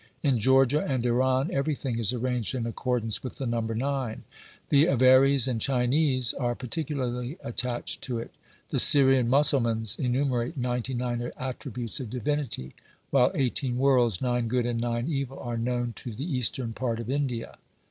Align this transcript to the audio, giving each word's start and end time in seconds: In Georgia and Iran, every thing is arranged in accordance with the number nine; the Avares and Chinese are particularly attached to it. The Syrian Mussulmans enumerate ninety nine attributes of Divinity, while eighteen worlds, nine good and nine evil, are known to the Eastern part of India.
In 0.23 0.39
Georgia 0.39 0.83
and 0.83 1.05
Iran, 1.05 1.51
every 1.53 1.75
thing 1.75 1.99
is 1.99 2.11
arranged 2.11 2.55
in 2.55 2.65
accordance 2.65 3.21
with 3.21 3.35
the 3.35 3.45
number 3.45 3.75
nine; 3.75 4.23
the 4.69 4.85
Avares 4.85 5.47
and 5.47 5.61
Chinese 5.61 6.33
are 6.33 6.55
particularly 6.55 7.37
attached 7.43 8.01
to 8.05 8.17
it. 8.17 8.31
The 8.69 8.79
Syrian 8.79 9.29
Mussulmans 9.29 9.99
enumerate 9.99 10.57
ninety 10.57 10.95
nine 10.95 11.21
attributes 11.37 11.99
of 11.99 12.09
Divinity, 12.09 12.73
while 13.11 13.31
eighteen 13.35 13.77
worlds, 13.77 14.21
nine 14.23 14.47
good 14.47 14.65
and 14.65 14.81
nine 14.81 15.07
evil, 15.07 15.37
are 15.37 15.55
known 15.55 15.93
to 15.97 16.11
the 16.13 16.25
Eastern 16.25 16.73
part 16.73 16.99
of 16.99 17.07
India. 17.07 17.59